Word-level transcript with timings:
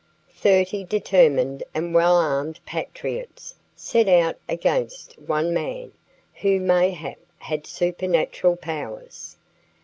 Thirty 0.33 0.83
determined 0.83 1.61
and 1.75 1.93
well 1.93 2.17
armed 2.19 2.59
patriots 2.65 3.53
set 3.75 4.07
out 4.07 4.35
against 4.49 5.13
one 5.19 5.53
man, 5.53 5.91
who 6.41 6.59
mayhap 6.59 7.19
had 7.37 7.67
supernatural 7.67 8.55
powers. 8.55 9.37